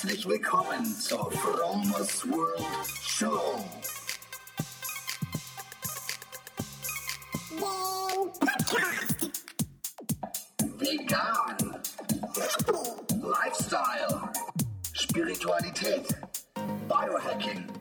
Herzlich 0.00 0.28
willkommen 0.28 0.84
zur 0.94 1.28
Fromers 1.32 2.24
World 2.30 2.64
Show. 3.02 3.64
Vegan. 10.76 11.56
Lifestyle. 13.20 14.30
Spiritualität. 14.92 16.06
Biohacking. 16.86 17.77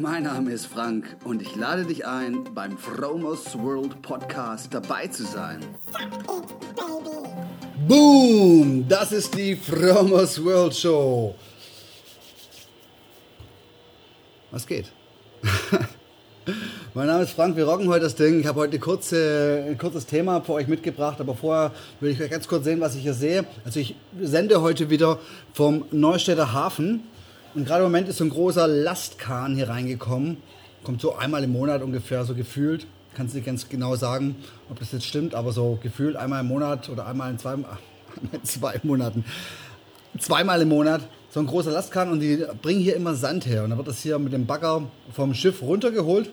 Mein 0.00 0.22
Name 0.22 0.52
ist 0.52 0.66
Frank 0.66 1.16
und 1.24 1.42
ich 1.42 1.56
lade 1.56 1.84
dich 1.84 2.06
ein, 2.06 2.44
beim 2.54 2.78
Fromers 2.78 3.58
World 3.58 4.00
Podcast 4.00 4.72
dabei 4.72 5.08
zu 5.08 5.24
sein. 5.24 5.58
Boom! 7.88 8.86
Das 8.88 9.10
ist 9.10 9.36
die 9.36 9.56
Fromers 9.56 10.44
World 10.44 10.76
Show. 10.76 11.34
Was 14.52 14.64
geht? 14.68 14.92
mein 16.94 17.08
Name 17.08 17.24
ist 17.24 17.32
Frank, 17.32 17.56
wir 17.56 17.66
rocken 17.66 17.88
heute 17.88 18.04
das 18.04 18.14
Ding. 18.14 18.38
Ich 18.38 18.46
habe 18.46 18.60
heute 18.60 18.78
kurze, 18.78 19.64
ein 19.68 19.78
kurzes 19.78 20.06
Thema 20.06 20.40
für 20.42 20.52
euch 20.52 20.68
mitgebracht, 20.68 21.20
aber 21.20 21.34
vorher 21.34 21.72
will 21.98 22.12
ich 22.12 22.22
euch 22.22 22.30
ganz 22.30 22.46
kurz 22.46 22.62
sehen, 22.62 22.80
was 22.80 22.94
ich 22.94 23.02
hier 23.02 23.14
sehe. 23.14 23.44
Also 23.64 23.80
ich 23.80 23.96
sende 24.20 24.62
heute 24.62 24.90
wieder 24.90 25.18
vom 25.52 25.86
Neustädter 25.90 26.52
Hafen 26.52 27.02
und 27.54 27.66
gerade 27.66 27.84
im 27.84 27.90
Moment 27.90 28.08
ist 28.08 28.18
so 28.18 28.24
ein 28.24 28.30
großer 28.30 28.68
Lastkahn 28.68 29.54
hier 29.54 29.68
reingekommen. 29.68 30.38
Kommt 30.84 31.00
so 31.00 31.16
einmal 31.16 31.44
im 31.44 31.52
Monat 31.52 31.82
ungefähr, 31.82 32.24
so 32.24 32.34
gefühlt. 32.34 32.86
Kannst 33.14 33.34
nicht 33.34 33.46
ganz 33.46 33.68
genau 33.68 33.96
sagen, 33.96 34.36
ob 34.70 34.78
das 34.78 34.92
jetzt 34.92 35.06
stimmt, 35.06 35.34
aber 35.34 35.52
so 35.52 35.78
gefühlt 35.82 36.16
einmal 36.16 36.40
im 36.40 36.46
Monat 36.46 36.88
oder 36.88 37.06
einmal 37.06 37.30
in 37.30 37.38
zwei, 37.38 37.54
in 38.32 38.44
zwei 38.44 38.80
Monaten. 38.82 39.24
Zweimal 40.18 40.62
im 40.62 40.68
Monat 40.68 41.02
so 41.30 41.40
ein 41.40 41.46
großer 41.46 41.70
Lastkahn 41.70 42.10
und 42.10 42.20
die 42.20 42.44
bringen 42.62 42.80
hier 42.80 42.96
immer 42.96 43.14
Sand 43.14 43.46
her. 43.46 43.64
Und 43.64 43.70
dann 43.70 43.78
wird 43.78 43.88
das 43.88 44.00
hier 44.00 44.18
mit 44.18 44.32
dem 44.32 44.46
Bagger 44.46 44.82
vom 45.12 45.34
Schiff 45.34 45.62
runtergeholt. 45.62 46.30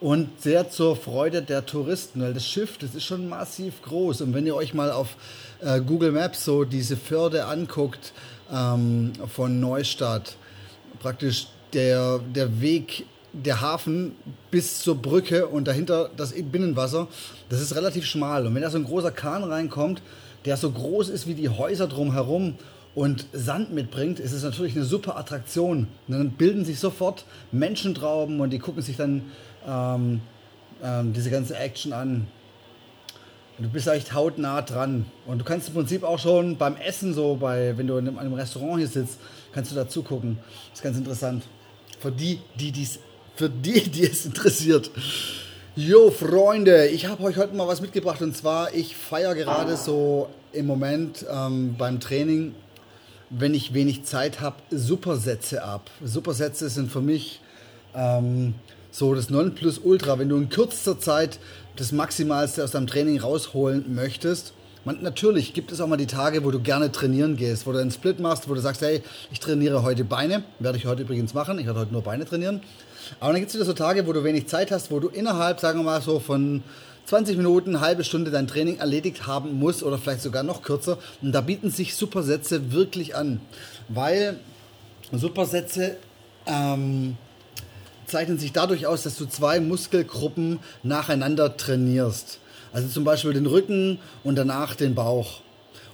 Und 0.00 0.42
sehr 0.42 0.70
zur 0.70 0.96
Freude 0.96 1.40
der 1.40 1.64
Touristen, 1.64 2.20
weil 2.20 2.34
das 2.34 2.46
Schiff, 2.46 2.76
das 2.78 2.94
ist 2.94 3.04
schon 3.04 3.28
massiv 3.28 3.80
groß. 3.82 4.20
Und 4.22 4.34
wenn 4.34 4.46
ihr 4.46 4.54
euch 4.54 4.74
mal 4.74 4.90
auf 4.90 5.16
äh, 5.60 5.80
Google 5.80 6.12
Maps 6.12 6.44
so 6.44 6.64
diese 6.64 6.96
Förde 6.96 7.46
anguckt, 7.46 8.12
ähm, 8.54 9.12
von 9.34 9.60
Neustadt. 9.60 10.36
Praktisch 11.00 11.48
der, 11.72 12.20
der 12.34 12.60
Weg, 12.60 13.04
der 13.32 13.60
Hafen 13.60 14.12
bis 14.50 14.78
zur 14.80 14.96
Brücke 14.96 15.46
und 15.46 15.66
dahinter 15.66 16.10
das 16.16 16.32
Binnenwasser, 16.32 17.08
das 17.48 17.60
ist 17.60 17.74
relativ 17.74 18.06
schmal. 18.06 18.46
Und 18.46 18.54
wenn 18.54 18.62
da 18.62 18.70
so 18.70 18.78
ein 18.78 18.84
großer 18.84 19.10
Kahn 19.10 19.42
reinkommt, 19.44 20.02
der 20.44 20.56
so 20.56 20.70
groß 20.70 21.08
ist 21.08 21.26
wie 21.26 21.34
die 21.34 21.48
Häuser 21.48 21.88
drumherum 21.88 22.54
und 22.94 23.26
Sand 23.32 23.72
mitbringt, 23.72 24.20
ist 24.20 24.32
es 24.32 24.44
natürlich 24.44 24.76
eine 24.76 24.84
super 24.84 25.16
Attraktion. 25.16 25.88
Und 26.06 26.14
dann 26.14 26.30
bilden 26.30 26.64
sich 26.64 26.78
sofort 26.78 27.24
Menschentrauben 27.50 28.40
und 28.40 28.50
die 28.50 28.58
gucken 28.58 28.82
sich 28.82 28.96
dann 28.96 29.22
ähm, 29.66 30.20
ähm, 30.82 31.12
diese 31.12 31.30
ganze 31.30 31.56
Action 31.56 31.92
an. 31.92 32.26
Du 33.58 33.68
bist 33.68 33.86
echt 33.86 34.12
hautnah 34.12 34.62
dran. 34.62 35.06
Und 35.26 35.38
du 35.38 35.44
kannst 35.44 35.68
im 35.68 35.74
Prinzip 35.74 36.02
auch 36.02 36.18
schon 36.18 36.56
beim 36.56 36.76
Essen, 36.76 37.14
so 37.14 37.36
bei, 37.36 37.76
wenn 37.78 37.86
du 37.86 37.96
in 37.98 38.18
einem, 38.18 38.34
Restaurant 38.34 38.78
hier 38.78 38.88
sitzt, 38.88 39.18
kannst 39.52 39.70
du 39.70 39.76
da 39.76 39.88
zugucken. 39.88 40.38
Ist 40.72 40.82
ganz 40.82 40.96
interessant. 40.96 41.44
Für 42.00 42.10
die, 42.10 42.40
die 42.58 42.72
dies, 42.72 42.98
für 43.36 43.48
die, 43.48 43.80
die 43.90 44.04
es 44.04 44.26
interessiert. 44.26 44.90
Jo, 45.76 46.10
Freunde, 46.10 46.88
ich 46.88 47.06
habe 47.06 47.22
euch 47.22 47.36
heute 47.36 47.54
mal 47.54 47.68
was 47.68 47.80
mitgebracht. 47.80 48.20
Und 48.22 48.36
zwar, 48.36 48.74
ich 48.74 48.96
feiere 48.96 49.36
gerade 49.36 49.76
so 49.76 50.28
im 50.52 50.66
Moment 50.66 51.24
ähm, 51.32 51.76
beim 51.78 52.00
Training, 52.00 52.56
wenn 53.30 53.54
ich 53.54 53.72
wenig 53.72 54.04
Zeit 54.04 54.40
habe, 54.40 54.56
Supersätze 54.70 55.62
ab. 55.62 55.90
Supersätze 56.02 56.68
sind 56.68 56.90
für 56.90 57.00
mich 57.00 57.40
ähm, 57.94 58.54
so 58.94 59.12
das 59.12 59.28
Nonplusultra. 59.28 60.20
Wenn 60.20 60.28
du 60.28 60.36
in 60.36 60.48
kürzester 60.48 61.00
Zeit 61.00 61.40
das 61.74 61.90
Maximalste 61.90 62.62
aus 62.62 62.70
deinem 62.70 62.86
Training 62.86 63.18
rausholen 63.20 63.92
möchtest. 63.92 64.52
Man, 64.84 65.02
natürlich 65.02 65.52
gibt 65.52 65.72
es 65.72 65.80
auch 65.80 65.88
mal 65.88 65.96
die 65.96 66.06
Tage, 66.06 66.44
wo 66.44 66.52
du 66.52 66.60
gerne 66.60 66.92
trainieren 66.92 67.36
gehst, 67.36 67.66
wo 67.66 67.72
du 67.72 67.78
einen 67.78 67.90
Split 67.90 68.20
machst, 68.20 68.48
wo 68.48 68.54
du 68.54 68.60
sagst, 68.60 68.82
hey, 68.82 69.02
ich 69.32 69.40
trainiere 69.40 69.82
heute 69.82 70.04
Beine, 70.04 70.44
werde 70.60 70.78
ich 70.78 70.86
heute 70.86 71.02
übrigens 71.02 71.34
machen, 71.34 71.58
ich 71.58 71.66
werde 71.66 71.80
heute 71.80 71.92
nur 71.92 72.02
Beine 72.02 72.24
trainieren. 72.24 72.60
Aber 73.18 73.32
dann 73.32 73.40
gibt 73.40 73.48
es 73.48 73.56
wieder 73.56 73.64
so 73.64 73.72
Tage, 73.72 74.06
wo 74.06 74.12
du 74.12 74.22
wenig 74.22 74.46
Zeit 74.46 74.70
hast, 74.70 74.92
wo 74.92 75.00
du 75.00 75.08
innerhalb, 75.08 75.58
sagen 75.58 75.80
wir 75.80 75.84
mal 75.84 76.00
so 76.00 76.20
von 76.20 76.62
20 77.06 77.36
Minuten, 77.36 77.80
halbe 77.80 78.04
Stunde 78.04 78.30
dein 78.30 78.46
Training 78.46 78.78
erledigt 78.78 79.26
haben 79.26 79.58
musst 79.58 79.82
oder 79.82 79.98
vielleicht 79.98 80.22
sogar 80.22 80.44
noch 80.44 80.62
kürzer. 80.62 80.98
Und 81.20 81.32
da 81.32 81.40
bieten 81.40 81.70
sich 81.70 81.96
Supersätze 81.96 82.70
wirklich 82.70 83.16
an, 83.16 83.40
weil 83.88 84.38
Supersätze 85.10 85.96
ähm, 86.46 87.16
zeichnen 88.14 88.38
sich 88.38 88.52
dadurch 88.52 88.86
aus, 88.86 89.02
dass 89.02 89.16
du 89.16 89.26
zwei 89.26 89.58
Muskelgruppen 89.58 90.60
nacheinander 90.84 91.56
trainierst. 91.56 92.38
Also 92.72 92.86
zum 92.86 93.02
Beispiel 93.02 93.32
den 93.32 93.46
Rücken 93.46 93.98
und 94.22 94.36
danach 94.36 94.76
den 94.76 94.94
Bauch. 94.94 95.40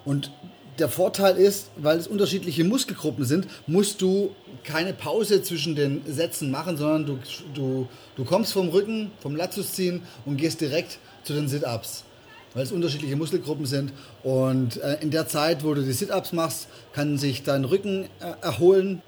Und 0.05 0.31
der 0.79 0.91
Vorteil 0.91 1.39
ist, 1.39 1.71
weil 1.77 1.97
es 1.97 2.07
unterschiedliche 2.07 2.63
Muskelgruppen 2.65 3.25
sind, 3.25 3.47
musst 3.67 4.03
du 4.03 4.33
keine 4.65 4.93
Pause 4.93 5.43
zwischen 5.43 5.75
den 5.77 6.03
Sätzen 6.07 6.51
machen, 6.51 6.77
sondern 6.77 7.07
du, 7.07 7.19
du, 7.55 7.89
du 8.17 8.25
kommst 8.27 8.53
vom 8.53 8.69
Rücken, 8.69 9.11
vom 9.21 9.35
Latus 9.35 9.73
ziehen 9.73 10.03
und 10.27 10.37
gehst 10.37 10.61
direkt 10.61 10.99
zu 11.25 11.33
den 11.33 11.49
Sit-Ups. 11.49 12.05
Weil 12.53 12.65
es 12.65 12.73
unterschiedliche 12.73 13.17
Muskelgruppen 13.17 13.65
sind. 13.65 13.95
Und 14.23 14.77
äh, 14.83 14.99
in 15.01 15.11
der 15.11 15.27
Zeit, 15.27 15.65
wo 15.65 15.73
du 15.73 15.83
die 15.83 15.93
Sit-Ups 15.93 16.35
machst, 16.35 16.69
kann 16.93 17.17
sich 17.17 17.45
dein 17.45 17.65
Rücken 17.65 18.11
äh, 18.21 18.45
erholen 18.45 19.01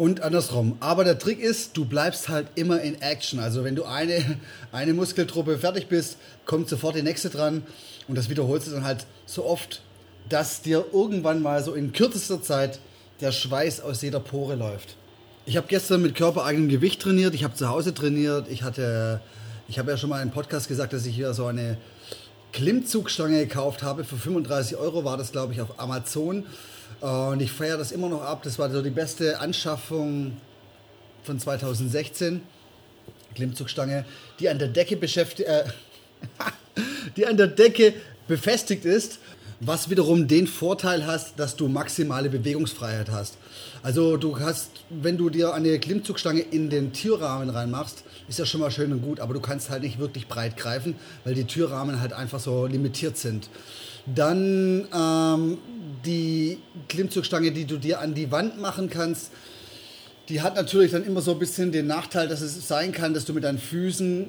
und 0.00 0.22
andersrum. 0.22 0.78
Aber 0.80 1.04
der 1.04 1.18
Trick 1.18 1.40
ist, 1.40 1.76
du 1.76 1.84
bleibst 1.84 2.30
halt 2.30 2.46
immer 2.54 2.80
in 2.80 3.02
Action. 3.02 3.38
Also 3.38 3.64
wenn 3.64 3.76
du 3.76 3.84
eine, 3.84 4.38
eine 4.72 4.94
Muskeltruppe 4.94 5.58
fertig 5.58 5.88
bist, 5.88 6.16
kommt 6.46 6.70
sofort 6.70 6.96
die 6.96 7.02
nächste 7.02 7.28
dran. 7.28 7.62
Und 8.08 8.16
das 8.16 8.30
wiederholst 8.30 8.66
du 8.66 8.70
dann 8.70 8.84
halt 8.84 9.04
so 9.26 9.44
oft, 9.44 9.82
dass 10.30 10.62
dir 10.62 10.86
irgendwann 10.94 11.42
mal 11.42 11.62
so 11.62 11.74
in 11.74 11.92
kürzester 11.92 12.40
Zeit 12.40 12.80
der 13.20 13.30
Schweiß 13.30 13.82
aus 13.82 14.00
jeder 14.00 14.20
Pore 14.20 14.54
läuft. 14.54 14.96
Ich 15.44 15.58
habe 15.58 15.66
gestern 15.68 16.00
mit 16.00 16.14
körpereigenem 16.14 16.70
Gewicht 16.70 17.02
trainiert, 17.02 17.34
ich 17.34 17.44
habe 17.44 17.54
zu 17.54 17.68
Hause 17.68 17.92
trainiert, 17.92 18.48
ich 18.48 18.62
hatte, 18.62 19.20
ich 19.68 19.78
habe 19.78 19.90
ja 19.90 19.98
schon 19.98 20.08
mal 20.08 20.22
im 20.22 20.30
Podcast 20.30 20.66
gesagt, 20.66 20.94
dass 20.94 21.04
ich 21.04 21.14
hier 21.14 21.34
so 21.34 21.44
eine 21.44 21.76
Klimmzugstange 22.52 23.40
gekauft 23.46 23.82
habe. 23.82 24.04
Für 24.04 24.16
35 24.16 24.76
Euro 24.76 25.04
war 25.04 25.16
das, 25.16 25.32
glaube 25.32 25.52
ich, 25.52 25.60
auf 25.60 25.78
Amazon. 25.78 26.44
Und 27.00 27.40
ich 27.40 27.52
feiere 27.52 27.78
das 27.78 27.92
immer 27.92 28.08
noch 28.08 28.22
ab. 28.22 28.42
Das 28.42 28.58
war 28.58 28.70
so 28.70 28.82
die 28.82 28.90
beste 28.90 29.40
Anschaffung 29.40 30.36
von 31.22 31.38
2016. 31.38 32.42
Klimmzugstange, 33.34 34.04
die 34.40 34.48
an 34.48 34.58
der 34.58 34.68
Decke 34.68 34.96
beschäftigt, 34.96 35.48
äh, 35.48 35.64
die 37.16 37.26
an 37.26 37.36
der 37.36 37.46
Decke 37.46 37.94
befestigt 38.26 38.84
ist, 38.84 39.18
was 39.60 39.90
wiederum 39.90 40.26
den 40.26 40.46
Vorteil 40.46 41.06
hast, 41.06 41.38
dass 41.38 41.54
du 41.54 41.68
maximale 41.68 42.30
Bewegungsfreiheit 42.30 43.10
hast. 43.10 43.36
Also 43.82 44.16
du 44.16 44.38
hast, 44.40 44.70
wenn 44.88 45.16
du 45.16 45.30
dir 45.30 45.52
eine 45.52 45.78
Klimmzugstange 45.78 46.40
in 46.40 46.70
den 46.70 46.92
Türrahmen 46.92 47.50
reinmachst, 47.50 48.04
ist 48.30 48.38
ja 48.38 48.46
schon 48.46 48.60
mal 48.60 48.70
schön 48.70 48.92
und 48.92 49.02
gut, 49.02 49.18
aber 49.18 49.34
du 49.34 49.40
kannst 49.40 49.70
halt 49.70 49.82
nicht 49.82 49.98
wirklich 49.98 50.28
breit 50.28 50.56
greifen, 50.56 50.94
weil 51.24 51.34
die 51.34 51.44
Türrahmen 51.44 52.00
halt 52.00 52.12
einfach 52.12 52.38
so 52.38 52.64
limitiert 52.64 53.18
sind. 53.18 53.50
Dann 54.06 54.86
ähm, 54.94 55.58
die 56.06 56.58
Klimmzugstange, 56.88 57.50
die 57.50 57.64
du 57.64 57.76
dir 57.76 58.00
an 58.00 58.14
die 58.14 58.30
Wand 58.30 58.60
machen 58.60 58.88
kannst, 58.88 59.32
die 60.28 60.42
hat 60.42 60.54
natürlich 60.54 60.92
dann 60.92 61.04
immer 61.04 61.22
so 61.22 61.32
ein 61.32 61.40
bisschen 61.40 61.72
den 61.72 61.88
Nachteil, 61.88 62.28
dass 62.28 62.40
es 62.40 62.68
sein 62.68 62.92
kann, 62.92 63.14
dass 63.14 63.24
du 63.24 63.34
mit 63.34 63.42
deinen 63.42 63.58
Füßen 63.58 64.28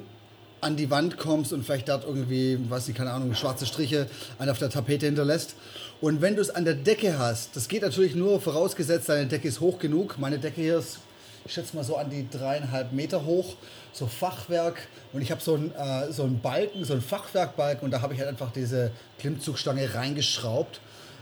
an 0.60 0.76
die 0.76 0.90
Wand 0.90 1.16
kommst 1.16 1.52
und 1.52 1.64
vielleicht 1.64 1.88
dort 1.88 2.04
irgendwie, 2.04 2.58
weiß 2.68 2.88
nicht, 2.88 2.96
keine 2.96 3.12
Ahnung, 3.12 3.34
schwarze 3.36 3.66
Striche 3.66 4.08
auf 4.38 4.58
der 4.58 4.70
Tapete 4.70 5.06
hinterlässt. 5.06 5.54
Und 6.00 6.20
wenn 6.20 6.34
du 6.34 6.42
es 6.42 6.50
an 6.50 6.64
der 6.64 6.74
Decke 6.74 7.18
hast, 7.20 7.54
das 7.54 7.68
geht 7.68 7.82
natürlich 7.82 8.16
nur 8.16 8.40
vorausgesetzt, 8.40 9.08
deine 9.08 9.26
Decke 9.26 9.46
ist 9.46 9.60
hoch 9.60 9.78
genug. 9.78 10.18
Meine 10.18 10.38
Decke 10.40 10.60
hier 10.60 10.78
ist, 10.78 10.98
ich 11.44 11.52
schätze 11.52 11.74
mal 11.76 11.84
so 11.84 11.96
an 11.96 12.10
die 12.10 12.28
dreieinhalb 12.28 12.92
Meter 12.92 13.24
hoch, 13.24 13.54
so 13.92 14.06
Fachwerk. 14.06 14.88
Und 15.12 15.22
ich 15.22 15.30
habe 15.30 15.40
so, 15.40 15.54
ein, 15.54 15.74
äh, 15.74 16.12
so 16.12 16.22
einen 16.22 16.40
Balken, 16.40 16.84
so 16.84 16.92
einen 16.92 17.02
Fachwerkbalken 17.02 17.84
und 17.84 17.90
da 17.90 18.00
habe 18.00 18.14
ich 18.14 18.20
halt 18.20 18.28
einfach 18.28 18.52
diese 18.52 18.90
Klimmzugstange 19.18 19.94
reingeschraubt. 19.94 20.80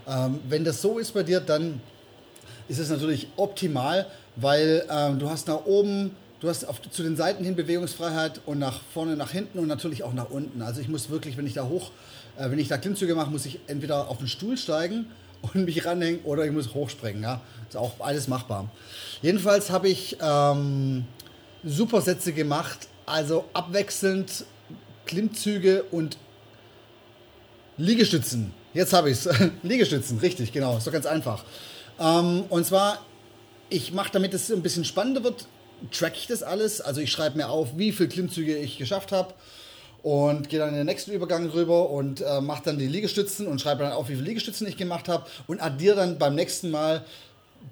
Ähm, 0.08 0.40
wenn 0.48 0.64
das 0.64 0.82
so 0.82 0.98
ist 0.98 1.12
bei 1.12 1.22
dir, 1.22 1.40
dann 1.40 1.80
ist 2.68 2.78
es 2.78 2.90
natürlich 2.90 3.28
optimal, 3.36 4.06
weil 4.36 4.86
ähm, 4.90 5.18
du 5.18 5.28
hast 5.28 5.48
nach 5.48 5.64
oben, 5.64 6.14
du 6.40 6.48
hast 6.48 6.64
auf, 6.64 6.80
zu 6.90 7.02
den 7.02 7.16
Seiten 7.16 7.44
hin 7.44 7.56
Bewegungsfreiheit 7.56 8.40
und 8.46 8.58
nach 8.58 8.80
vorne, 8.94 9.16
nach 9.16 9.32
hinten 9.32 9.58
und 9.58 9.66
natürlich 9.66 10.02
auch 10.04 10.12
nach 10.12 10.30
unten. 10.30 10.62
Also 10.62 10.80
ich 10.80 10.88
muss 10.88 11.10
wirklich, 11.10 11.36
wenn 11.36 11.46
ich 11.46 11.54
da 11.54 11.66
hoch, 11.66 11.90
äh, 12.38 12.50
wenn 12.50 12.58
ich 12.58 12.68
da 12.68 12.78
Klimmzüge 12.78 13.14
mache, 13.14 13.30
muss 13.30 13.46
ich 13.46 13.60
entweder 13.66 14.08
auf 14.08 14.18
den 14.18 14.28
Stuhl 14.28 14.56
steigen 14.56 15.06
und 15.42 15.64
mich 15.64 15.84
ranhängen 15.84 16.20
oder 16.24 16.44
ich 16.44 16.52
muss 16.52 16.74
hochspringen. 16.74 17.22
Ja? 17.22 17.40
Ist 17.68 17.76
auch 17.76 17.94
alles 18.00 18.28
machbar. 18.28 18.70
Jedenfalls 19.22 19.70
habe 19.70 19.88
ich 19.88 20.16
ähm, 20.20 21.04
Supersätze 21.64 22.32
gemacht, 22.32 22.88
also 23.06 23.44
abwechselnd 23.52 24.44
Klimmzüge 25.06 25.84
und 25.90 26.18
Liegestützen. 27.76 28.52
Jetzt 28.74 28.92
habe 28.92 29.10
ich 29.10 29.24
es. 29.24 29.28
Liegestützen, 29.62 30.18
richtig, 30.18 30.52
genau. 30.52 30.76
Ist 30.76 30.86
doch 30.86 30.92
ganz 30.92 31.06
einfach. 31.06 31.44
Ähm, 31.98 32.44
und 32.48 32.66
zwar, 32.66 33.04
ich 33.68 33.92
mache, 33.92 34.10
damit 34.12 34.34
es 34.34 34.50
ein 34.50 34.62
bisschen 34.62 34.84
spannender 34.84 35.24
wird, 35.24 35.46
track 35.90 36.12
ich 36.16 36.26
das 36.26 36.42
alles. 36.42 36.80
Also 36.80 37.00
ich 37.00 37.10
schreibe 37.10 37.38
mir 37.38 37.48
auf, 37.48 37.76
wie 37.76 37.92
viele 37.92 38.08
Klimmzüge 38.08 38.56
ich 38.56 38.78
geschafft 38.78 39.12
habe 39.12 39.34
und 40.02 40.48
gehe 40.48 40.58
dann 40.58 40.70
in 40.70 40.76
den 40.76 40.86
nächsten 40.86 41.12
Übergang 41.12 41.48
rüber 41.50 41.90
und 41.90 42.20
äh, 42.20 42.40
mache 42.40 42.62
dann 42.64 42.78
die 42.78 42.86
Liegestützen 42.86 43.46
und 43.46 43.60
schreibe 43.60 43.82
dann 43.84 43.92
auf, 43.92 44.08
wie 44.08 44.14
viele 44.14 44.28
Liegestützen 44.28 44.66
ich 44.66 44.76
gemacht 44.76 45.08
habe 45.08 45.26
und 45.46 45.60
addiere 45.60 45.96
dann 45.96 46.18
beim 46.18 46.34
nächsten 46.34 46.70
Mal 46.70 47.04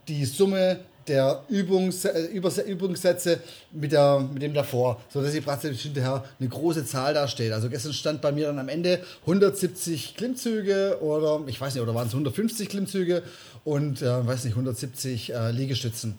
die 0.09 0.25
Summe 0.25 0.81
der 1.09 1.43
Übungs, 1.49 2.05
äh, 2.05 2.27
Übungssätze 2.27 3.41
mit, 3.73 3.93
der, 3.93 4.21
mit 4.21 4.43
dem 4.43 4.55
davor, 4.55 5.01
sodass 5.09 5.33
sie 5.33 5.41
praktisch 5.41 5.83
hinterher 5.83 6.25
eine 6.39 6.49
große 6.49 6.85
Zahl 6.85 7.15
dasteht. 7.15 7.53
Also 7.53 7.69
gestern 7.71 7.93
stand 7.93 8.21
bei 8.21 8.31
mir 8.31 8.47
dann 8.47 8.59
am 8.59 8.69
Ende 8.69 9.01
170 9.23 10.17
Klimmzüge 10.17 10.99
oder 11.01 11.41
ich 11.47 11.61
weiß 11.61 11.75
nicht, 11.75 11.83
oder 11.83 11.95
waren 11.95 12.07
es 12.07 12.13
150 12.13 12.69
Klimmzüge 12.69 13.23
und 13.65 14.03
äh, 14.03 14.27
weiß 14.27 14.45
nicht, 14.45 14.53
170 14.53 15.33
äh, 15.33 15.51
Liegestützen. 15.51 16.19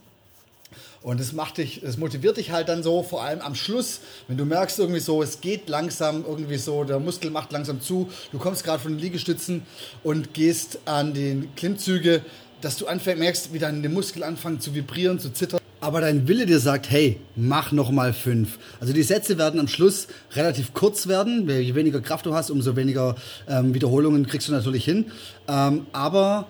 Und 1.02 1.20
das 1.20 1.32
macht 1.32 1.58
dich, 1.58 1.80
das 1.82 1.98
motiviert 1.98 2.38
dich 2.38 2.52
halt 2.52 2.68
dann 2.68 2.84
so, 2.84 3.04
vor 3.04 3.24
allem 3.24 3.40
am 3.40 3.56
Schluss, 3.56 4.02
wenn 4.28 4.36
du 4.36 4.44
merkst 4.46 4.80
irgendwie 4.80 5.00
so, 5.00 5.24
es 5.24 5.40
geht 5.40 5.70
langsam 5.70 6.26
irgendwie 6.28 6.58
so, 6.58 6.84
der 6.84 7.00
Muskel 7.00 7.32
macht 7.32 7.54
langsam 7.54 7.80
zu, 7.82 8.10
du 8.32 8.38
kommst 8.38 8.66
gerade 8.66 8.80
von 8.80 8.94
den 8.94 9.00
Liegestützen 9.00 9.64
und 10.04 10.34
gehst 10.34 10.80
an 10.86 11.14
den 11.14 11.56
Klimmzüge, 11.56 12.22
dass 12.62 12.76
du 12.76 12.88
anfängst, 12.88 13.20
merkst, 13.20 13.54
wie 13.54 13.60
deine 13.60 13.88
Muskel 13.88 14.24
anfangen 14.24 14.60
zu 14.60 14.76
vibrieren, 14.76 15.20
zu 15.20 15.32
zittern. 15.32 15.60
Aber 15.82 16.02
dein 16.02 16.28
Wille 16.28 16.46
dir 16.46 16.60
sagt, 16.60 16.90
hey, 16.90 17.22
mach 17.38 17.72
noch 17.72 17.90
mal 17.90 18.12
fünf. 18.12 18.60
Also 18.82 18.92
die 18.92 19.04
Sätze 19.04 19.38
werden 19.38 19.62
am 19.62 19.70
Schluss 19.70 20.08
relativ 20.34 20.74
kurz 20.74 21.08
werden. 21.08 21.48
Je 21.48 21.74
weniger 21.74 22.02
Kraft 22.02 22.26
du 22.26 22.34
hast, 22.34 22.52
umso 22.52 22.76
weniger 22.76 23.16
ähm, 23.48 23.74
Wiederholungen 23.74 24.28
kriegst 24.28 24.50
du 24.50 24.52
natürlich 24.52 24.84
hin. 24.84 25.06
Ähm, 25.48 25.86
aber 25.94 26.48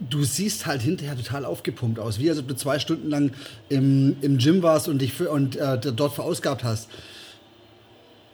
du 0.00 0.24
siehst 0.24 0.66
halt 0.66 0.82
hinterher 0.82 1.16
total 1.16 1.44
aufgepumpt 1.44 1.98
aus, 1.98 2.18
wie 2.18 2.28
als 2.28 2.38
ob 2.38 2.48
du 2.48 2.56
zwei 2.56 2.78
Stunden 2.78 3.08
lang 3.10 3.32
im, 3.68 4.16
im 4.20 4.38
Gym 4.38 4.62
warst 4.62 4.88
und 4.88 5.00
dich 5.00 5.12
für, 5.12 5.30
und 5.30 5.56
äh, 5.56 5.78
dort 5.78 6.14
verausgabt 6.14 6.64
hast. 6.64 6.88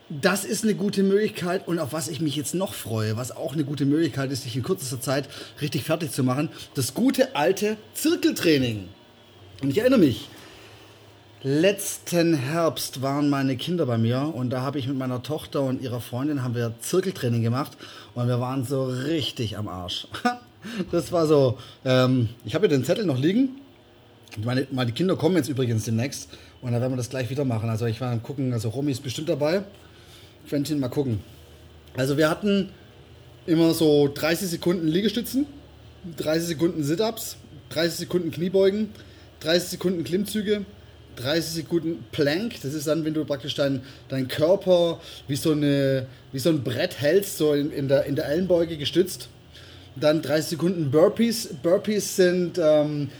Das 0.08 0.44
ist 0.44 0.64
eine 0.64 0.74
gute 0.74 1.04
Möglichkeit 1.04 1.68
und 1.68 1.78
auf 1.78 1.92
was 1.92 2.08
ich 2.08 2.20
mich 2.20 2.34
jetzt 2.34 2.54
noch 2.54 2.74
freue, 2.74 3.16
was 3.16 3.30
auch 3.30 3.52
eine 3.52 3.64
gute 3.64 3.86
Möglichkeit 3.86 4.32
ist, 4.32 4.44
dich 4.44 4.56
in 4.56 4.64
kürzester 4.64 5.00
Zeit 5.00 5.28
richtig 5.60 5.84
fertig 5.84 6.10
zu 6.10 6.24
machen, 6.24 6.48
das 6.74 6.94
gute 6.94 7.36
alte 7.36 7.76
Zirkeltraining. 7.94 8.88
Und 9.62 9.70
ich 9.70 9.78
erinnere 9.78 10.00
mich, 10.00 10.28
letzten 11.42 12.34
Herbst 12.34 13.02
waren 13.02 13.30
meine 13.30 13.56
Kinder 13.56 13.86
bei 13.86 13.98
mir 13.98 14.32
und 14.34 14.50
da 14.50 14.62
habe 14.62 14.80
ich 14.80 14.88
mit 14.88 14.98
meiner 14.98 15.22
Tochter 15.22 15.62
und 15.62 15.80
ihrer 15.80 16.00
Freundin 16.00 16.42
haben 16.42 16.56
wir 16.56 16.74
Zirkeltraining 16.80 17.42
gemacht 17.42 17.76
und 18.14 18.26
wir 18.26 18.40
waren 18.40 18.64
so 18.64 18.86
richtig 18.86 19.58
am 19.58 19.68
Arsch. 19.68 20.08
Das 20.90 21.10
war 21.12 21.26
so, 21.26 21.58
ähm, 21.84 22.28
ich 22.44 22.54
habe 22.54 22.66
hier 22.68 22.76
den 22.76 22.84
Zettel 22.84 23.06
noch 23.06 23.18
liegen. 23.18 23.60
Meine, 24.44 24.66
meine 24.70 24.92
Kinder 24.92 25.16
kommen 25.16 25.36
jetzt 25.36 25.48
übrigens 25.48 25.84
demnächst 25.84 26.28
und 26.62 26.72
dann 26.72 26.80
werden 26.80 26.92
wir 26.92 26.96
das 26.96 27.10
gleich 27.10 27.30
wieder 27.30 27.44
machen. 27.44 27.68
Also 27.68 27.86
ich 27.86 28.00
war 28.00 28.12
am 28.12 28.22
gucken, 28.22 28.52
also 28.52 28.68
Romy 28.68 28.92
ist 28.92 29.02
bestimmt 29.02 29.28
dabei. 29.28 29.64
Quentin, 30.48 30.78
mal 30.78 30.88
gucken. 30.88 31.20
Also 31.96 32.16
wir 32.16 32.30
hatten 32.30 32.70
immer 33.46 33.74
so 33.74 34.08
30 34.12 34.48
Sekunden 34.48 34.86
Liegestützen, 34.86 35.46
30 36.16 36.48
Sekunden 36.48 36.84
Sit-Ups, 36.84 37.36
30 37.70 37.98
Sekunden 37.98 38.30
Kniebeugen, 38.30 38.90
30 39.40 39.70
Sekunden 39.70 40.04
Klimmzüge, 40.04 40.64
30 41.16 41.52
Sekunden 41.52 42.04
Plank. 42.12 42.54
Das 42.62 42.74
ist 42.74 42.86
dann, 42.86 43.04
wenn 43.04 43.14
du 43.14 43.24
praktisch 43.24 43.54
deinen 43.54 43.82
dein 44.08 44.28
Körper 44.28 45.00
wie 45.26 45.36
so, 45.36 45.52
eine, 45.52 46.06
wie 46.32 46.38
so 46.38 46.50
ein 46.50 46.62
Brett 46.62 47.00
hältst, 47.00 47.38
so 47.38 47.54
in, 47.54 47.72
in, 47.72 47.88
der, 47.88 48.04
in 48.04 48.16
der 48.16 48.26
Ellenbeuge 48.26 48.76
gestützt. 48.76 49.28
Dann 49.96 50.22
30 50.22 50.50
Sekunden 50.50 50.90
Burpees. 50.90 51.48
Burpees 51.62 52.16
sind 52.16 52.58
ähm, 52.58 53.10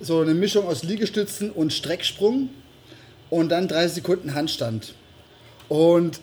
so 0.00 0.20
eine 0.20 0.34
Mischung 0.34 0.66
aus 0.66 0.82
Liegestützen 0.82 1.50
und 1.50 1.72
Strecksprung. 1.72 2.50
Und 3.30 3.50
dann 3.50 3.68
30 3.68 3.96
Sekunden 3.96 4.34
Handstand. 4.34 4.94
Und 5.68 6.20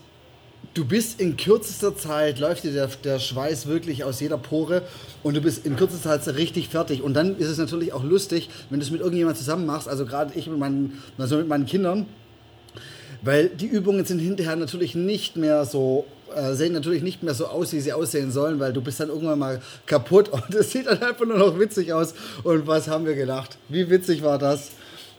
du 0.74 0.86
bist 0.86 1.20
in 1.20 1.38
kürzester 1.38 1.96
Zeit, 1.96 2.40
läuft 2.40 2.64
dir 2.64 2.72
der, 2.72 2.88
der 3.04 3.20
Schweiß 3.20 3.68
wirklich 3.68 4.04
aus 4.04 4.20
jeder 4.20 4.38
Pore 4.38 4.84
und 5.24 5.36
du 5.36 5.42
bist 5.42 5.66
in 5.66 5.76
kürzester 5.76 6.22
Zeit 6.22 6.36
richtig 6.36 6.70
fertig. 6.70 7.02
Und 7.02 7.14
dann 7.14 7.38
ist 7.38 7.48
es 7.48 7.58
natürlich 7.58 7.94
auch 7.94 8.04
lustig, 8.04 8.50
wenn 8.70 8.80
du 8.80 8.86
es 8.86 8.92
mit 8.92 9.02
irgendjemandem 9.02 9.40
zusammen 9.40 9.66
machst, 9.66 9.88
also 9.88 10.06
gerade 10.06 10.38
ich 10.38 10.48
mit 10.48 10.60
meinen, 10.60 11.02
also 11.18 11.38
mit 11.38 11.48
meinen 11.48 11.66
Kindern, 11.66 12.06
weil 13.22 13.50
die 13.50 13.66
Übungen 13.66 14.06
sind 14.06 14.20
hinterher 14.20 14.56
natürlich 14.56 14.94
nicht 14.94 15.36
mehr 15.36 15.66
so 15.66 16.06
äh, 16.36 16.54
sehen 16.54 16.74
natürlich 16.74 17.04
nicht 17.04 17.24
mehr 17.24 17.34
so 17.34 17.48
aus, 17.48 17.74
wie 17.74 17.80
sie 17.80 17.94
aussehen 17.94 18.32
sollen, 18.32 18.60
weil 18.60 18.74
du 18.74 18.82
bist 18.82 19.00
dann 19.00 19.10
irgendwann 19.10 19.40
mal 19.40 19.62
kaputt 19.86 20.30
und 20.32 20.54
es 20.54 20.72
sieht 20.72 20.88
dann 20.88 21.02
einfach 21.02 21.26
nur 21.26 21.38
noch 21.38 21.60
witzig 21.60 21.94
aus. 21.94 22.14
Und 22.44 22.68
was 22.68 22.88
haben 22.88 23.06
wir 23.06 23.16
gedacht? 23.16 23.58
Wie 23.70 23.90
witzig 23.90 24.24
war 24.24 24.38
das? 24.38 24.72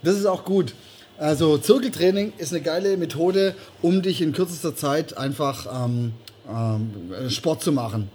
Das 0.02 0.16
ist 0.16 0.26
auch 0.26 0.44
gut. 0.44 0.74
Also 1.18 1.58
Zirkeltraining 1.58 2.32
ist 2.38 2.52
eine 2.52 2.62
geile 2.62 2.96
Methode, 2.96 3.54
um 3.82 4.02
dich 4.02 4.22
in 4.22 4.32
kürzester 4.32 4.76
Zeit 4.76 5.16
einfach 5.16 5.66
ähm, 5.84 6.12
ähm, 6.48 7.28
Sport 7.28 7.62
zu 7.62 7.72
machen, 7.72 8.08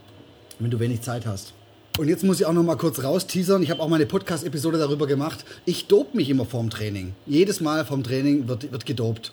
wenn 0.60 0.72
du 0.72 0.80
wenig 0.80 1.02
Zeit 1.02 1.26
hast. 1.26 1.54
Und 2.00 2.08
jetzt 2.08 2.24
muss 2.24 2.40
ich 2.40 2.48
auch 2.48 2.54
noch 2.54 2.64
mal 2.64 2.76
kurz 2.76 3.04
raus 3.04 3.28
teasern. 3.28 3.62
Ich 3.62 3.70
habe 3.70 3.80
auch 3.82 3.88
mal 3.88 3.98
eine 3.98 4.08
Podcast-Episode 4.08 4.80
darüber 4.80 5.06
gemacht. 5.06 5.46
Ich 5.66 5.86
dope 5.86 6.18
mich 6.18 6.28
immer 6.30 6.44
vorm 6.44 6.72
Training. 6.72 7.14
Jedes 7.28 7.62
Mal 7.62 7.86
vorm 7.86 8.04
Training 8.04 8.48
wird, 8.48 8.72
wird 8.72 8.88
gedopt. 8.88 9.32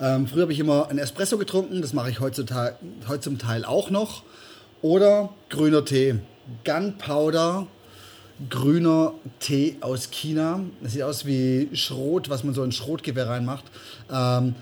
Ähm, 0.00 0.26
früher 0.26 0.42
habe 0.42 0.52
ich 0.52 0.58
immer 0.58 0.88
einen 0.88 0.98
Espresso 0.98 1.36
getrunken, 1.36 1.82
das 1.82 1.92
mache 1.92 2.10
ich 2.10 2.20
heutzutage, 2.20 2.76
heute 3.06 3.20
zum 3.20 3.38
Teil 3.38 3.64
auch 3.64 3.90
noch. 3.90 4.22
Oder 4.80 5.28
grüner 5.50 5.84
Tee. 5.84 6.16
Gunpowder, 6.64 7.66
grüner 8.48 9.12
Tee 9.40 9.76
aus 9.82 10.10
China. 10.10 10.60
Das 10.82 10.92
sieht 10.92 11.02
aus 11.02 11.26
wie 11.26 11.68
Schrot, 11.74 12.30
was 12.30 12.44
man 12.44 12.54
so 12.54 12.64
in 12.64 12.72
Schrotgewehr 12.72 13.28
reinmacht. 13.28 13.64
Ähm, 14.10 14.54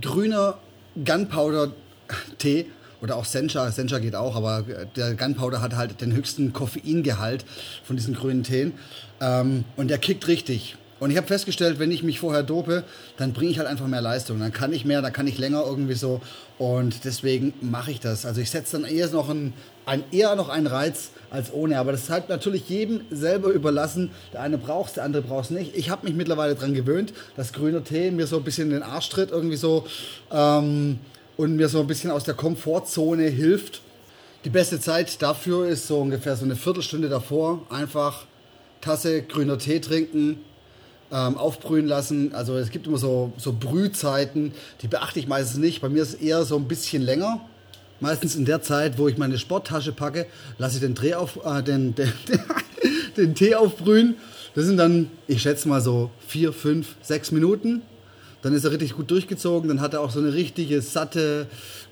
grüner 0.00 0.58
Gunpowder-Tee 1.04 2.66
oder 3.02 3.16
auch 3.16 3.24
Sencha. 3.24 3.72
Sencha 3.72 3.98
geht 3.98 4.14
auch, 4.14 4.36
aber 4.36 4.62
der 4.94 5.14
Gunpowder 5.14 5.60
hat 5.60 5.74
halt 5.74 6.00
den 6.00 6.12
höchsten 6.14 6.52
Koffeingehalt 6.52 7.44
von 7.82 7.96
diesen 7.96 8.14
grünen 8.14 8.44
Teen. 8.44 8.74
Ähm, 9.20 9.64
und 9.76 9.88
der 9.88 9.98
kickt 9.98 10.28
richtig. 10.28 10.76
Und 11.00 11.10
ich 11.10 11.16
habe 11.16 11.26
festgestellt, 11.26 11.78
wenn 11.78 11.90
ich 11.90 12.02
mich 12.02 12.20
vorher 12.20 12.42
dope, 12.42 12.84
dann 13.16 13.32
bringe 13.32 13.50
ich 13.50 13.58
halt 13.58 13.66
einfach 13.66 13.86
mehr 13.86 14.02
Leistung. 14.02 14.38
Dann 14.38 14.52
kann 14.52 14.72
ich 14.72 14.84
mehr, 14.84 15.00
dann 15.00 15.12
kann 15.12 15.26
ich 15.26 15.38
länger 15.38 15.64
irgendwie 15.66 15.94
so. 15.94 16.20
Und 16.58 17.04
deswegen 17.04 17.54
mache 17.62 17.90
ich 17.90 18.00
das. 18.00 18.26
Also 18.26 18.42
ich 18.42 18.50
setze 18.50 18.78
dann 18.78 18.88
eher 18.88 19.08
noch 19.08 19.30
einen, 19.30 19.54
ein, 19.86 20.04
eher 20.12 20.36
noch 20.36 20.50
einen 20.50 20.66
Reiz 20.66 21.10
als 21.30 21.52
ohne. 21.52 21.78
Aber 21.78 21.92
das 21.92 22.02
ist 22.02 22.10
halt 22.10 22.28
natürlich 22.28 22.68
jedem 22.68 23.00
selber 23.10 23.48
überlassen. 23.48 24.10
Der 24.34 24.42
eine 24.42 24.58
braucht 24.58 24.88
es, 24.88 24.94
der 24.94 25.04
andere 25.04 25.22
braucht 25.22 25.46
es 25.46 25.50
nicht. 25.50 25.74
Ich 25.74 25.88
habe 25.88 26.06
mich 26.06 26.14
mittlerweile 26.14 26.54
daran 26.54 26.74
gewöhnt, 26.74 27.14
dass 27.34 27.54
grüner 27.54 27.82
Tee 27.82 28.10
mir 28.10 28.26
so 28.26 28.36
ein 28.36 28.44
bisschen 28.44 28.68
in 28.68 28.74
den 28.74 28.82
Arsch 28.82 29.08
tritt, 29.08 29.30
irgendwie 29.30 29.56
so. 29.56 29.86
Ähm, 30.30 30.98
und 31.38 31.56
mir 31.56 31.70
so 31.70 31.80
ein 31.80 31.86
bisschen 31.86 32.10
aus 32.10 32.24
der 32.24 32.34
Komfortzone 32.34 33.24
hilft. 33.24 33.80
Die 34.44 34.50
beste 34.50 34.78
Zeit 34.78 35.22
dafür 35.22 35.66
ist 35.66 35.86
so 35.86 35.98
ungefähr 35.98 36.36
so 36.36 36.44
eine 36.44 36.56
Viertelstunde 36.56 37.08
davor. 37.08 37.62
Einfach 37.70 38.26
Tasse 38.82 39.22
grüner 39.22 39.56
Tee 39.58 39.80
trinken, 39.80 40.40
ähm, 41.12 41.36
aufbrühen 41.36 41.86
lassen. 41.86 42.34
Also 42.34 42.56
es 42.56 42.70
gibt 42.70 42.86
immer 42.86 42.98
so, 42.98 43.32
so 43.36 43.52
Brühzeiten, 43.52 44.52
die 44.82 44.88
beachte 44.88 45.18
ich 45.18 45.26
meistens 45.26 45.58
nicht. 45.58 45.80
Bei 45.80 45.88
mir 45.88 46.02
ist 46.02 46.14
es 46.14 46.20
eher 46.20 46.44
so 46.44 46.56
ein 46.56 46.68
bisschen 46.68 47.02
länger. 47.02 47.40
Meistens 48.00 48.34
in 48.34 48.46
der 48.46 48.62
Zeit, 48.62 48.98
wo 48.98 49.08
ich 49.08 49.18
meine 49.18 49.38
Sporttasche 49.38 49.92
packe, 49.92 50.26
lasse 50.58 50.76
ich 50.76 50.80
den, 50.80 50.94
Dreh 50.94 51.14
auf, 51.14 51.38
äh, 51.44 51.62
den, 51.62 51.94
den, 51.94 52.12
den 53.16 53.34
Tee 53.34 53.54
aufbrühen. 53.54 54.16
Das 54.54 54.64
sind 54.64 54.78
dann, 54.78 55.10
ich 55.26 55.42
schätze 55.42 55.68
mal 55.68 55.80
so 55.80 56.10
vier, 56.26 56.52
fünf, 56.52 56.96
sechs 57.02 57.30
Minuten. 57.30 57.82
Dann 58.42 58.54
ist 58.54 58.64
er 58.64 58.70
richtig 58.70 58.94
gut 58.94 59.10
durchgezogen. 59.10 59.68
Dann 59.68 59.80
hat 59.80 59.92
er 59.92 60.00
auch 60.00 60.10
so 60.10 60.18
eine 60.18 60.32
richtige, 60.32 60.80
satte, 60.80 61.46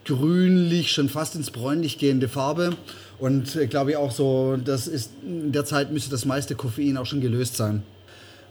grünlich, 0.04 0.92
schon 0.92 1.10
fast 1.10 1.34
ins 1.34 1.50
bräunlich 1.50 1.98
gehende 1.98 2.28
Farbe. 2.28 2.70
Und 3.18 3.54
ich 3.56 3.68
glaube 3.68 3.98
auch 3.98 4.12
so, 4.12 4.56
das 4.56 4.88
ist, 4.88 5.10
in 5.22 5.52
der 5.52 5.64
Zeit 5.64 5.92
müsste 5.92 6.10
das 6.10 6.24
meiste 6.24 6.54
Koffein 6.54 6.96
auch 6.96 7.06
schon 7.06 7.20
gelöst 7.20 7.56
sein. 7.56 7.82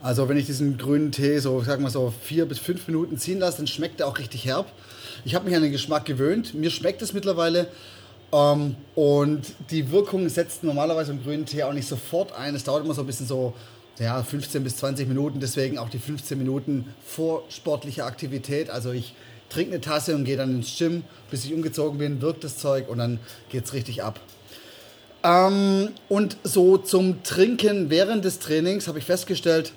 Also 0.00 0.28
wenn 0.28 0.36
ich 0.36 0.46
diesen 0.46 0.78
grünen 0.78 1.10
Tee 1.10 1.38
so, 1.38 1.60
sag 1.62 1.80
mal 1.80 1.90
so 1.90 2.12
vier 2.22 2.46
bis 2.46 2.58
fünf 2.58 2.86
Minuten 2.86 3.18
ziehen 3.18 3.40
lasse, 3.40 3.58
dann 3.58 3.66
schmeckt 3.66 4.00
er 4.00 4.06
auch 4.06 4.18
richtig 4.18 4.44
herb. 4.44 4.70
Ich 5.24 5.34
habe 5.34 5.44
mich 5.44 5.56
an 5.56 5.62
den 5.62 5.72
Geschmack 5.72 6.04
gewöhnt. 6.04 6.54
Mir 6.54 6.70
schmeckt 6.70 7.02
es 7.02 7.12
mittlerweile. 7.12 7.66
Ähm, 8.32 8.76
und 8.94 9.42
die 9.70 9.90
Wirkung 9.90 10.28
setzt 10.28 10.62
normalerweise 10.62 11.12
im 11.12 11.22
grünen 11.22 11.46
Tee 11.46 11.64
auch 11.64 11.72
nicht 11.72 11.88
sofort 11.88 12.32
ein. 12.32 12.54
Es 12.54 12.64
dauert 12.64 12.84
immer 12.84 12.94
so 12.94 13.00
ein 13.00 13.06
bisschen 13.06 13.26
so 13.26 13.54
ja, 13.98 14.22
15 14.22 14.62
bis 14.62 14.76
20 14.76 15.08
Minuten. 15.08 15.40
Deswegen 15.40 15.78
auch 15.78 15.88
die 15.88 15.98
15 15.98 16.38
Minuten 16.38 16.86
vor 17.04 17.42
sportlicher 17.48 18.06
Aktivität. 18.06 18.70
Also 18.70 18.92
ich 18.92 19.14
trinke 19.48 19.72
eine 19.72 19.80
Tasse 19.80 20.14
und 20.14 20.24
gehe 20.24 20.36
dann 20.36 20.56
ins 20.56 20.76
Gym, 20.76 21.02
bis 21.30 21.44
ich 21.44 21.54
umgezogen 21.54 21.98
bin, 21.98 22.20
wirkt 22.20 22.44
das 22.44 22.58
Zeug 22.58 22.88
und 22.88 22.98
dann 22.98 23.18
geht 23.50 23.64
es 23.64 23.72
richtig 23.72 24.02
ab. 24.02 24.20
Ähm, 25.24 25.90
und 26.08 26.36
so 26.44 26.76
zum 26.76 27.22
Trinken 27.22 27.90
während 27.90 28.24
des 28.24 28.38
Trainings 28.38 28.86
habe 28.86 28.98
ich 28.98 29.04
festgestellt, 29.04 29.72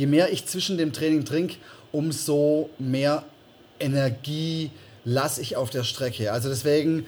je 0.00 0.06
mehr 0.06 0.32
ich 0.32 0.46
zwischen 0.46 0.78
dem 0.78 0.94
Training 0.94 1.26
trinke, 1.26 1.56
umso 1.92 2.70
mehr 2.78 3.22
Energie 3.78 4.70
lasse 5.04 5.42
ich 5.42 5.56
auf 5.56 5.68
der 5.68 5.84
Strecke. 5.84 6.32
Also 6.32 6.48
deswegen, 6.48 7.04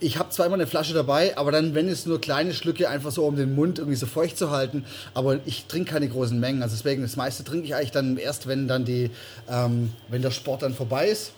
Ich 0.00 0.18
habe 0.18 0.30
zwar 0.30 0.46
immer 0.46 0.54
eine 0.54 0.66
Flasche 0.66 0.94
dabei, 0.94 1.36
aber 1.36 1.52
dann, 1.52 1.74
wenn 1.74 1.88
es 1.88 2.06
nur 2.06 2.20
kleine 2.20 2.54
Schlücke, 2.54 2.88
einfach 2.88 3.10
so 3.10 3.24
um 3.24 3.36
den 3.36 3.54
Mund 3.54 3.78
irgendwie 3.78 3.96
so 3.96 4.06
feucht 4.06 4.38
zu 4.38 4.50
halten. 4.50 4.84
Aber 5.14 5.40
ich 5.44 5.66
trinke 5.66 5.92
keine 5.92 6.08
großen 6.08 6.38
Mengen. 6.38 6.62
Also 6.62 6.76
deswegen, 6.76 7.02
das 7.02 7.16
meiste 7.16 7.44
trinke 7.44 7.66
ich 7.66 7.74
eigentlich 7.74 7.90
dann 7.90 8.16
erst, 8.16 8.46
wenn 8.46 8.68
dann 8.68 8.84
die, 8.84 9.10
ähm, 9.48 9.92
wenn 10.08 10.22
der 10.22 10.30
Sport 10.30 10.62
dann 10.62 10.74
vorbei 10.74 11.08
ist. 11.08 11.32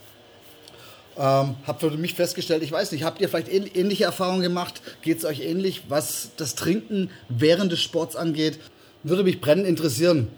Ähm, 1.16 1.54
hab 1.66 1.80
für 1.80 1.90
mich 1.90 2.14
festgestellt, 2.14 2.62
ich 2.62 2.72
weiß 2.72 2.90
nicht, 2.92 3.04
habt 3.04 3.20
ihr 3.20 3.28
vielleicht 3.28 3.48
ähnliche 3.52 4.04
Erfahrungen 4.04 4.42
gemacht? 4.42 4.82
Geht 5.02 5.18
es 5.18 5.24
euch 5.24 5.40
ähnlich, 5.40 5.82
was 5.88 6.30
das 6.36 6.54
Trinken 6.56 7.10
während 7.28 7.70
des 7.70 7.80
Sports 7.80 8.16
angeht? 8.16 8.58
Würde 9.04 9.22
mich 9.22 9.40
brennend 9.40 9.66
interessieren. 9.66 10.28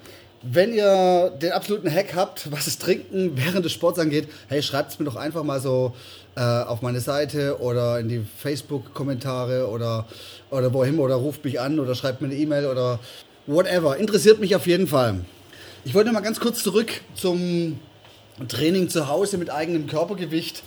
Wenn 0.49 0.73
ihr 0.73 1.33
den 1.43 1.53
absoluten 1.53 1.91
Hack 1.91 2.15
habt, 2.15 2.53
was 2.53 2.67
das 2.67 2.79
Trinken 2.79 3.33
während 3.37 3.65
des 3.65 3.73
Sports 3.73 3.99
angeht, 3.99 4.29
hey, 4.49 4.63
schreibt 4.63 4.93
es 4.93 4.99
mir 4.99 5.05
doch 5.05 5.17
einfach 5.17 5.43
mal 5.43 5.61
so 5.61 5.95
äh, 6.37 6.41
auf 6.41 6.83
meine 6.83 7.01
Seite 7.01 7.61
oder 7.61 7.99
in 7.99 8.09
die 8.09 8.25
Facebook-Kommentare 8.39 9.69
oder, 9.69 10.07
oder 10.51 10.73
wohin 10.73 10.99
oder 10.99 11.17
ruft 11.17 11.45
mich 11.45 11.59
an 11.61 11.81
oder 11.81 11.95
schreibt 11.95 12.21
mir 12.21 12.29
eine 12.29 12.37
E-Mail 12.37 12.67
oder 12.67 13.01
whatever. 13.47 13.97
Interessiert 13.97 14.39
mich 14.39 14.55
auf 14.55 14.67
jeden 14.67 14.87
Fall. 14.87 15.25
Ich 15.85 15.95
wollte 15.95 16.13
mal 16.13 16.21
ganz 16.21 16.39
kurz 16.39 16.63
zurück 16.63 16.93
zum 17.15 17.81
Training 18.49 18.89
zu 18.89 19.09
Hause 19.09 19.39
mit 19.39 19.51
eigenem 19.51 19.87
Körpergewicht. 19.87 20.63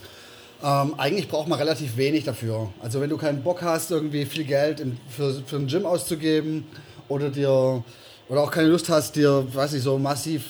Ähm, 0.62 0.94
eigentlich 0.98 1.28
braucht 1.28 1.48
man 1.48 1.58
relativ 1.58 1.96
wenig 1.96 2.24
dafür. 2.24 2.70
Also 2.82 3.00
wenn 3.00 3.08
du 3.08 3.16
keinen 3.16 3.42
Bock 3.42 3.62
hast, 3.62 3.90
irgendwie 3.90 4.26
viel 4.26 4.44
Geld 4.44 4.80
in, 4.80 4.98
für, 5.08 5.42
für 5.46 5.56
ein 5.56 5.68
Gym 5.68 5.86
auszugeben 5.86 6.66
oder 7.08 7.30
dir 7.30 7.82
oder 8.30 8.42
auch 8.42 8.50
keine 8.52 8.68
Lust 8.68 8.88
hast, 8.88 9.16
dir, 9.16 9.44
weiß 9.52 9.74
ich, 9.74 9.82
so 9.82 9.98
massiv 9.98 10.44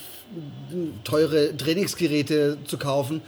teure 1.02 1.56
Trainingsgeräte 1.56 2.58
zu 2.66 2.76
kaufen. 2.76 3.22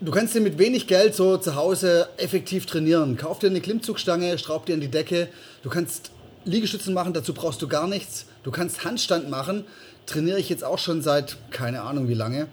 Du 0.00 0.10
kannst 0.10 0.34
dir 0.34 0.40
mit 0.40 0.58
wenig 0.58 0.88
Geld 0.88 1.14
so 1.14 1.38
zu 1.38 1.54
Hause 1.54 2.08
effektiv 2.16 2.66
trainieren. 2.66 3.16
Kauf 3.16 3.38
dir 3.38 3.46
eine 3.46 3.60
Klimmzugstange, 3.60 4.36
schraub 4.38 4.66
dir 4.66 4.74
in 4.74 4.80
die 4.80 4.90
Decke. 4.90 5.28
Du 5.62 5.70
kannst 5.70 6.10
Liegestützen 6.44 6.92
machen, 6.92 7.12
dazu 7.12 7.32
brauchst 7.32 7.62
du 7.62 7.68
gar 7.68 7.86
nichts. 7.86 8.26
Du 8.42 8.50
kannst 8.50 8.84
Handstand 8.84 9.30
machen. 9.30 9.64
Trainiere 10.06 10.40
ich 10.40 10.48
jetzt 10.48 10.64
auch 10.64 10.78
schon 10.78 11.00
seit 11.00 11.36
keine 11.52 11.82
Ahnung 11.82 12.08
wie 12.08 12.14
lange. 12.14 12.48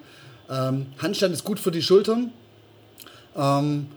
Ähm, 0.52 0.86
Handstand 1.00 1.34
ist 1.34 1.44
gut 1.44 1.60
für 1.60 1.72
die 1.72 1.82
Schultern. 1.82 2.32
Ähm, 3.36 3.88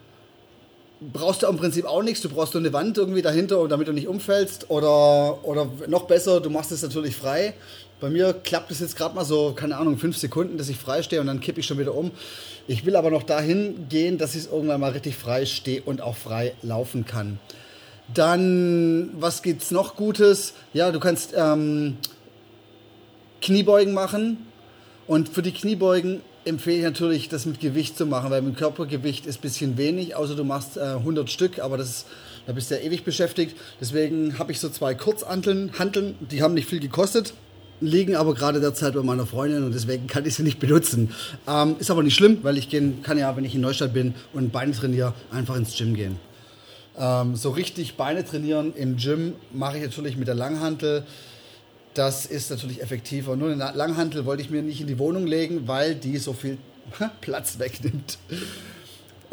brauchst 1.12 1.42
du 1.42 1.46
im 1.46 1.56
Prinzip 1.56 1.84
auch 1.86 2.02
nichts. 2.02 2.20
Du 2.20 2.28
brauchst 2.28 2.54
nur 2.54 2.62
eine 2.62 2.72
Wand 2.72 2.98
irgendwie 2.98 3.22
dahinter, 3.22 3.66
damit 3.68 3.88
du 3.88 3.92
nicht 3.92 4.08
umfällst. 4.08 4.70
Oder, 4.70 5.44
oder 5.44 5.68
noch 5.88 6.04
besser, 6.04 6.40
du 6.40 6.50
machst 6.50 6.72
es 6.72 6.82
natürlich 6.82 7.16
frei. 7.16 7.54
Bei 8.00 8.10
mir 8.10 8.32
klappt 8.32 8.70
es 8.70 8.80
jetzt 8.80 8.96
gerade 8.96 9.14
mal 9.14 9.24
so, 9.24 9.52
keine 9.52 9.76
Ahnung, 9.76 9.96
fünf 9.96 10.16
Sekunden, 10.16 10.58
dass 10.58 10.68
ich 10.68 10.76
frei 10.76 11.02
stehe 11.02 11.20
und 11.20 11.28
dann 11.28 11.40
kippe 11.40 11.60
ich 11.60 11.66
schon 11.66 11.78
wieder 11.78 11.94
um. 11.94 12.10
Ich 12.66 12.84
will 12.84 12.96
aber 12.96 13.10
noch 13.10 13.22
dahin 13.22 13.86
gehen, 13.88 14.18
dass 14.18 14.34
ich 14.34 14.50
irgendwann 14.50 14.80
mal 14.80 14.90
richtig 14.90 15.16
frei 15.16 15.46
stehe 15.46 15.82
und 15.82 16.00
auch 16.00 16.16
frei 16.16 16.54
laufen 16.62 17.06
kann. 17.06 17.38
Dann, 18.12 19.10
was 19.18 19.42
gibt's 19.42 19.70
noch 19.70 19.94
Gutes? 19.94 20.54
Ja, 20.72 20.90
du 20.90 20.98
kannst 20.98 21.32
ähm, 21.36 21.96
Kniebeugen 23.40 23.94
machen. 23.94 24.46
Und 25.06 25.28
für 25.28 25.42
die 25.42 25.52
Kniebeugen 25.52 26.22
empfehle 26.44 26.78
ich 26.78 26.82
natürlich, 26.82 27.28
das 27.28 27.46
mit 27.46 27.60
Gewicht 27.60 27.96
zu 27.96 28.06
machen, 28.06 28.30
weil 28.30 28.42
mit 28.42 28.56
Körpergewicht 28.56 29.26
ist 29.26 29.38
ein 29.38 29.42
bisschen 29.42 29.78
wenig, 29.78 30.16
außer 30.16 30.34
du 30.34 30.44
machst 30.44 30.76
äh, 30.76 30.80
100 30.80 31.30
Stück, 31.30 31.58
aber 31.58 31.76
das 31.76 32.06
da 32.46 32.52
bist 32.52 32.70
du 32.70 32.74
ja 32.74 32.80
ewig 32.80 33.04
beschäftigt. 33.04 33.56
Deswegen 33.80 34.38
habe 34.38 34.52
ich 34.52 34.60
so 34.60 34.68
zwei 34.68 34.94
Kurzhanteln, 34.94 35.72
Hanteln, 35.78 36.16
die 36.20 36.42
haben 36.42 36.54
nicht 36.54 36.68
viel 36.68 36.80
gekostet, 36.80 37.34
liegen 37.80 38.16
aber 38.16 38.34
gerade 38.34 38.60
derzeit 38.60 38.94
bei 38.94 39.02
meiner 39.02 39.26
Freundin 39.26 39.64
und 39.64 39.72
deswegen 39.72 40.06
kann 40.06 40.26
ich 40.26 40.34
sie 40.34 40.42
nicht 40.42 40.58
benutzen. 40.58 41.10
Ähm, 41.46 41.76
ist 41.78 41.90
aber 41.90 42.02
nicht 42.02 42.14
schlimm, 42.14 42.38
weil 42.42 42.58
ich 42.58 42.68
gehen, 42.68 43.02
kann 43.02 43.18
ja, 43.18 43.36
wenn 43.36 43.44
ich 43.44 43.54
in 43.54 43.60
Neustadt 43.60 43.92
bin 43.92 44.14
und 44.32 44.52
Beine 44.52 44.72
trainiere, 44.72 45.14
einfach 45.30 45.56
ins 45.56 45.76
Gym 45.76 45.94
gehen. 45.94 46.18
Ähm, 46.98 47.36
so 47.36 47.50
richtig 47.50 47.96
Beine 47.96 48.24
trainieren 48.24 48.74
im 48.74 48.96
Gym 48.96 49.34
mache 49.52 49.78
ich 49.78 49.82
natürlich 49.82 50.16
mit 50.16 50.28
der 50.28 50.34
Langhantel. 50.34 51.04
Das 51.94 52.26
ist 52.26 52.50
natürlich 52.50 52.82
effektiver. 52.82 53.36
Nur 53.36 53.50
eine 53.50 53.72
Langhantel 53.74 54.24
wollte 54.24 54.42
ich 54.42 54.50
mir 54.50 54.62
nicht 54.62 54.80
in 54.80 54.86
die 54.86 54.98
Wohnung 54.98 55.26
legen, 55.26 55.68
weil 55.68 55.94
die 55.94 56.18
so 56.18 56.32
viel 56.32 56.58
Platz 57.20 57.58
wegnimmt. 57.58 58.18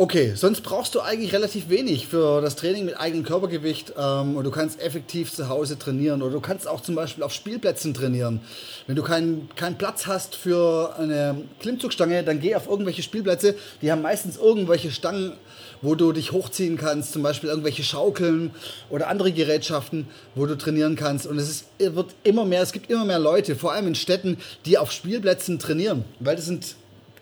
Okay, 0.02 0.32
sonst 0.34 0.62
brauchst 0.62 0.96
du 0.96 1.02
eigentlich 1.02 1.34
relativ 1.34 1.68
wenig 1.68 2.08
für 2.08 2.40
das 2.40 2.56
Training 2.56 2.86
mit 2.86 2.98
eigenem 2.98 3.26
Körpergewicht 3.26 3.96
ähm, 4.00 4.38
und 4.38 4.46
du 4.46 4.50
kannst 4.50 4.80
effektiv 4.80 5.34
zu 5.34 5.50
Hause 5.50 5.78
trainieren 5.78 6.22
oder 6.22 6.32
du 6.32 6.40
kannst 6.40 6.70
auch 6.70 6.80
zum 6.80 6.96
Beispiel 6.96 7.22
auf 7.22 7.34
Spielplätzen 7.34 7.94
trainieren. 7.94 8.40
Wenn 8.88 8.96
du 8.96 9.04
keinen 9.04 9.50
keinen 9.58 9.78
Platz 9.78 10.08
hast 10.08 10.36
für 10.36 10.96
eine 10.98 11.42
Klimmzugstange, 11.60 12.24
dann 12.24 12.40
geh 12.40 12.56
auf 12.56 12.70
irgendwelche 12.70 13.04
Spielplätze. 13.04 13.56
Die 13.82 13.92
haben 13.92 14.02
meistens 14.02 14.38
irgendwelche 14.38 14.90
Stangen, 14.90 15.34
wo 15.82 15.96
du 15.96 16.14
dich 16.14 16.32
hochziehen 16.32 16.78
kannst, 16.78 17.12
zum 17.12 17.22
Beispiel 17.22 17.50
irgendwelche 17.50 17.84
Schaukeln 17.84 18.52
oder 18.90 19.10
andere 19.10 19.34
Gerätschaften, 19.34 20.08
wo 20.34 20.46
du 20.46 20.58
trainieren 20.58 20.96
kannst. 20.96 21.28
Und 21.28 21.38
es 21.38 21.50
ist, 21.50 21.66
wird 21.78 22.16
immer 22.24 22.46
mehr, 22.46 22.62
es 22.62 22.72
gibt 22.72 22.90
immer 22.90 23.04
mehr 23.04 23.20
Leute, 23.20 23.58
vor 23.58 23.74
allem 23.74 23.88
in 23.88 23.96
Städten, 23.96 24.38
die 24.66 24.78
auf 24.78 24.94
Spielplätzen 24.94 25.60
trainieren, 25.60 26.06
weil 26.22 26.38
das 26.38 26.46
sind 26.46 26.78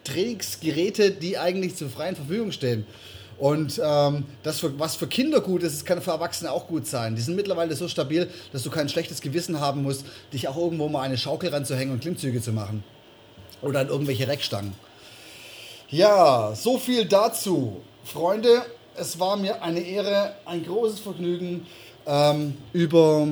Trainingsgeräte, 0.08 1.12
die 1.12 1.38
eigentlich 1.38 1.76
zur 1.76 1.90
freien 1.90 2.16
Verfügung 2.16 2.52
stehen. 2.52 2.86
Und 3.38 3.80
ähm, 3.84 4.26
das, 4.42 4.60
für, 4.60 4.80
was 4.80 4.96
für 4.96 5.08
Kinder 5.08 5.42
gut 5.42 5.62
ist, 5.62 5.86
kann 5.86 6.02
für 6.02 6.12
Erwachsene 6.12 6.52
auch 6.52 6.68
gut 6.68 6.88
sein. 6.88 7.16
Die 7.16 7.22
sind 7.22 7.36
mittlerweile 7.36 7.76
so 7.76 7.88
stabil, 7.88 8.30
dass 8.52 8.64
du 8.64 8.72
kein 8.72 8.90
schlechtes 8.90 9.22
Gewissen 9.22 9.60
haben 9.60 9.84
musst, 9.84 10.06
dich 10.34 10.48
auch 10.48 10.58
irgendwo 10.58 10.90
mal 10.90 11.04
eine 11.04 11.18
Schaukel 11.18 11.50
ranzuhängen 11.50 11.94
und 11.94 12.00
Klimmzüge 12.02 12.42
zu 12.42 12.52
machen. 12.52 12.84
Oder 13.62 13.82
an 13.82 13.90
irgendwelche 13.90 14.28
Reckstangen. 14.28 14.74
Ja, 15.90 16.54
so 16.56 16.80
viel 16.80 17.06
dazu. 17.06 17.82
Freunde, 18.04 18.64
es 18.96 19.20
war 19.20 19.38
mir 19.38 19.62
eine 19.62 19.82
Ehre, 19.82 20.34
ein 20.46 20.66
großes 20.66 21.00
Vergnügen, 21.00 21.68
ähm, 22.08 22.58
über, 22.74 23.28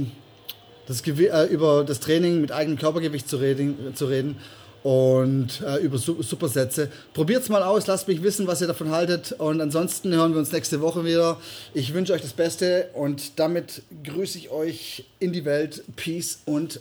das 0.88 1.02
äh, 1.02 1.46
über 1.46 1.84
das 1.84 2.00
Training 2.00 2.42
mit 2.42 2.52
eigenem 2.52 2.78
Körpergewicht 2.78 3.28
zu 3.28 3.38
reden. 3.38 3.96
Zu 3.96 4.06
reden 4.06 4.38
und 4.86 5.64
äh, 5.66 5.78
über 5.78 5.98
Supersätze. 5.98 6.92
Probiert's 7.16 7.50
mal 7.50 7.64
aus, 7.64 7.88
lasst 7.88 8.08
mich 8.08 8.22
wissen, 8.22 8.46
was 8.46 8.62
ihr 8.62 8.68
davon 8.68 8.92
haltet 8.92 9.32
und 9.32 9.60
ansonsten 9.60 10.14
hören 10.14 10.34
wir 10.34 10.38
uns 10.38 10.52
nächste 10.52 10.80
Woche 10.80 11.04
wieder. 11.04 11.38
Ich 11.74 11.96
wünsche 11.96 12.14
euch 12.14 12.22
das 12.22 12.34
Beste 12.34 12.90
und 12.94 13.40
damit 13.40 13.82
grüße 14.04 14.38
ich 14.38 14.52
euch 14.52 15.06
in 15.18 15.34
die 15.34 15.44
Welt. 15.44 15.84
Peace 15.96 16.38
und 16.46 16.80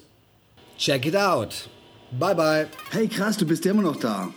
check 0.76 1.06
it 1.06 1.16
out. 1.16 1.70
Bye 2.20 2.34
bye. 2.34 2.66
Hey 2.90 3.08
krass, 3.08 3.38
du 3.38 3.46
bist 3.46 3.64
ja 3.64 3.70
immer 3.70 3.80
noch 3.82 3.96
da. 3.96 4.28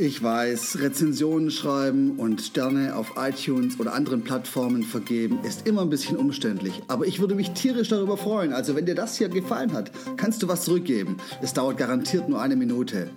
Ich 0.00 0.22
weiß, 0.22 0.78
Rezensionen 0.78 1.50
schreiben 1.50 2.20
und 2.20 2.40
Sterne 2.40 2.94
auf 2.94 3.14
iTunes 3.16 3.80
oder 3.80 3.94
anderen 3.94 4.22
Plattformen 4.22 4.84
vergeben 4.84 5.40
ist 5.42 5.66
immer 5.66 5.82
ein 5.82 5.90
bisschen 5.90 6.16
umständlich. 6.16 6.80
Aber 6.86 7.04
ich 7.04 7.18
würde 7.18 7.34
mich 7.34 7.50
tierisch 7.50 7.88
darüber 7.88 8.16
freuen. 8.16 8.52
Also 8.52 8.76
wenn 8.76 8.86
dir 8.86 8.94
das 8.94 9.18
hier 9.18 9.28
gefallen 9.28 9.72
hat, 9.72 9.90
kannst 10.16 10.40
du 10.40 10.46
was 10.46 10.62
zurückgeben. 10.62 11.16
Es 11.42 11.52
dauert 11.52 11.78
garantiert 11.78 12.28
nur 12.28 12.40
eine 12.40 12.54
Minute. 12.54 13.10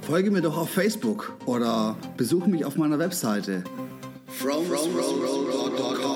Folge 0.00 0.30
mir 0.30 0.40
doch 0.40 0.56
auf 0.56 0.70
Facebook 0.70 1.36
oder 1.44 1.98
besuche 2.16 2.48
mich 2.48 2.64
auf 2.64 2.76
meiner 2.76 2.98
Webseite. 2.98 3.62
From, 4.26 4.64
from, 4.64 4.90
from, 4.90 6.11